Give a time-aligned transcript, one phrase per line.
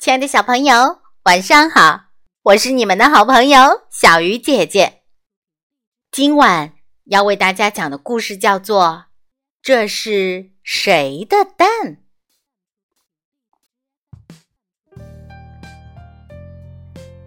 [0.00, 2.04] 亲爱的小朋友，晚上好！
[2.42, 5.02] 我是你们的好朋友小鱼姐姐。
[6.10, 6.72] 今晚
[7.04, 8.82] 要为大家讲的故事叫做
[9.60, 11.68] 《这是谁的蛋》。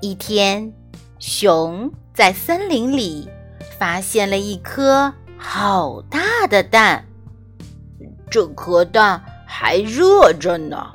[0.00, 0.72] 一天，
[1.18, 3.28] 熊在森林里
[3.78, 7.04] 发现了一颗好大的蛋，
[8.30, 10.90] 这颗蛋还热着呢。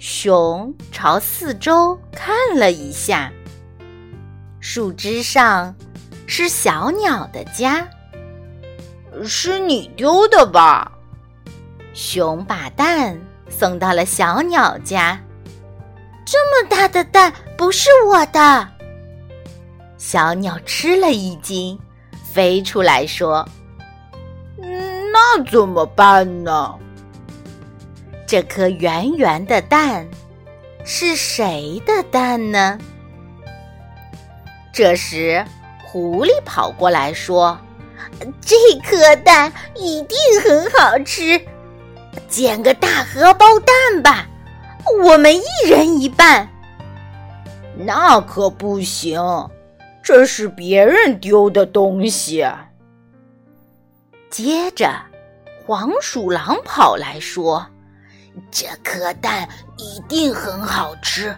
[0.00, 3.30] 熊朝四周看了一下，
[4.58, 5.74] 树枝上
[6.26, 7.86] 是小鸟的家，
[9.22, 10.90] 是你丢的吧？
[11.92, 15.20] 熊把蛋送到了小鸟家。
[16.24, 18.66] 这么大的蛋不是我的，
[19.98, 21.78] 小鸟吃了一惊，
[22.32, 23.46] 飞出来说
[24.56, 26.74] ：“那怎么办呢？”
[28.30, 30.06] 这颗圆圆的蛋
[30.84, 32.78] 是谁的蛋呢？
[34.72, 35.44] 这时，
[35.84, 37.58] 狐狸跑过来说
[38.40, 41.40] ：“这颗蛋一定很好吃，
[42.28, 44.28] 煎个大荷包蛋吧，
[45.02, 46.48] 我们一人一半。”
[47.76, 49.20] 那可不行，
[50.04, 52.46] 这是别人丢的东西。
[54.30, 54.88] 接着，
[55.66, 57.66] 黄鼠狼跑来说。
[58.50, 61.36] 这颗蛋一定很好吃，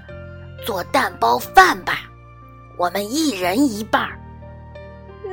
[0.64, 2.00] 做蛋包饭吧，
[2.78, 4.08] 我们一人一半。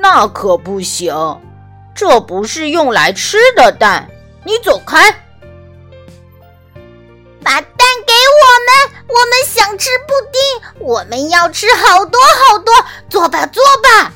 [0.01, 1.13] 那可不行，
[1.95, 4.09] 这不是用来吃的蛋，
[4.45, 5.11] 你走开！
[7.43, 12.73] 把蛋给我们，我们想吃布丁，我们要吃好多好多，
[13.09, 14.11] 做吧做吧。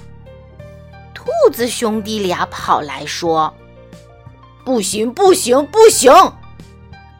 [1.13, 3.53] 兔子兄弟俩跑来说
[4.65, 6.11] ：“不行不行不行！”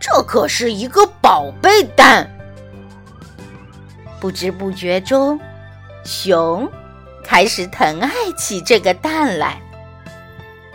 [0.03, 2.29] 这可是一个宝贝蛋。
[4.19, 5.39] 不知不觉中，
[6.03, 6.69] 熊
[7.23, 9.61] 开始疼爱起这个蛋来。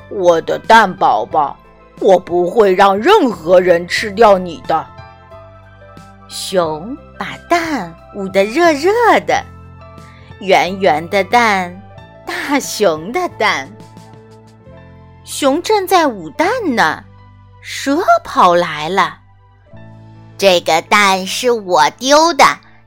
[0.09, 1.55] 我的蛋宝宝，
[2.01, 4.87] 我不会让任何人吃掉你的。
[6.31, 8.91] 熊把蛋捂得热热
[9.27, 9.45] 的，
[10.41, 11.79] 圆圆的蛋，
[12.25, 13.69] 大熊的蛋。
[15.23, 17.05] 熊正在捂蛋呢。
[17.61, 19.18] 蛇跑来了，
[20.39, 22.45] 这个蛋是我丢的，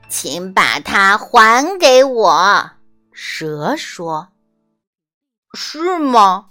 [0.08, 2.70] 请把它还给我。
[3.12, 4.28] 蛇说
[5.52, 6.46] ：“是吗？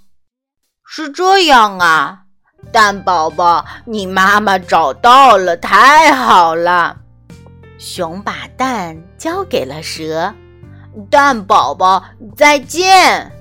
[0.85, 2.25] 是这样啊，
[2.71, 6.97] 蛋宝宝，你妈妈找到了，太好了。”
[7.79, 10.31] 熊把蛋交给了蛇，
[11.09, 12.03] 蛋宝宝
[12.37, 13.31] 再见。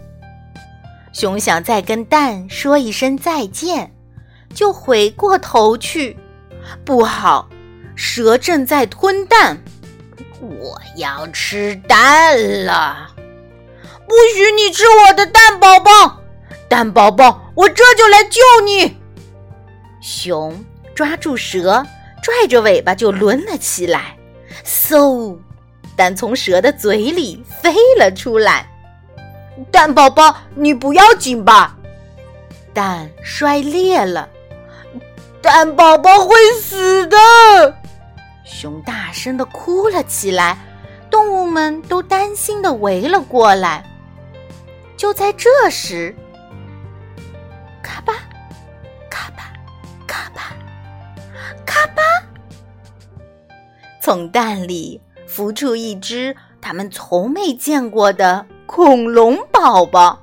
[1.12, 3.94] 熊想再跟蛋说一声再见。
[4.54, 6.18] 就回过头去，
[6.84, 7.48] 不好，
[7.94, 9.62] 蛇正在吞蛋，
[10.40, 13.08] 我要吃蛋了！
[14.08, 16.20] 不许你吃我的蛋宝宝，
[16.68, 18.96] 蛋宝宝，我这就来救你！
[20.00, 20.64] 熊
[20.94, 21.84] 抓住蛇，
[22.22, 24.16] 拽着尾巴就抡了起来，
[24.64, 25.38] 嗖，
[25.94, 28.66] 蛋从蛇的嘴里飞了出来。
[29.70, 31.76] 蛋宝宝，你不要紧吧？
[32.72, 34.28] 蛋摔裂了。
[35.42, 37.16] 蛋宝宝会死的！
[38.44, 40.58] 熊大声的哭了起来，
[41.10, 43.84] 动物们都担心的围了过来。
[44.96, 46.14] 就在这时，
[47.82, 48.12] 咔吧，
[49.08, 49.52] 咔吧，
[50.06, 50.52] 咔吧，
[51.64, 52.02] 咔吧，
[54.02, 60.20] 从蛋里孵出一只他们从没见过的恐龙宝宝。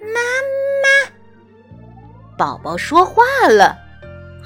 [0.00, 0.20] 妈
[0.82, 1.12] 妈，
[2.36, 3.85] 宝宝说话了。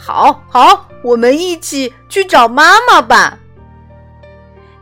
[0.02, 3.38] 好好，我们一起去找妈妈吧。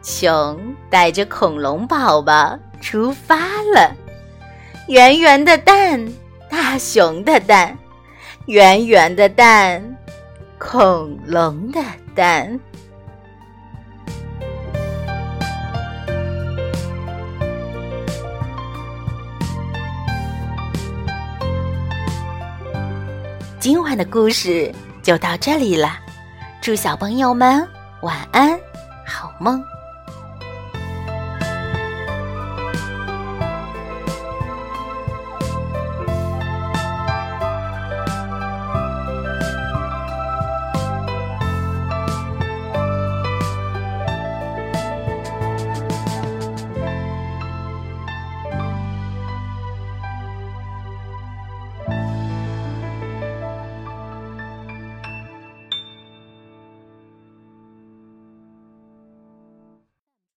[0.01, 3.37] 熊带着恐龙宝宝出发
[3.75, 3.93] 了。
[4.87, 6.07] 圆圆的蛋，
[6.49, 7.77] 大熊的蛋，
[8.47, 9.83] 圆圆的蛋，
[10.57, 11.83] 恐龙的
[12.15, 12.59] 蛋。
[23.59, 24.73] 今晚的故事。
[25.09, 25.99] 就到这里了，
[26.61, 27.67] 祝小朋友们
[28.03, 28.51] 晚安，
[29.07, 29.65] 好梦。